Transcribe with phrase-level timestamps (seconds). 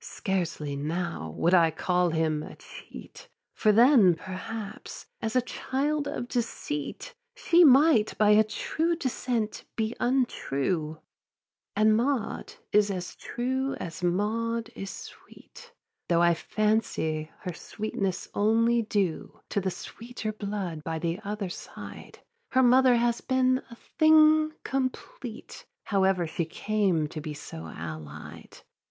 [0.00, 6.26] Scarcely, now, would I call him a cheat; For then, perhaps, as a child of
[6.26, 11.02] deceit, She might by a true descent be untrue;
[11.76, 15.70] And Maud is as true as Maud is sweet:
[16.08, 22.20] Tho' I fancy her sweetness only due To the sweeter blood by the other side;
[22.52, 28.60] Her mother has been a thing complete, However she came to be so allied.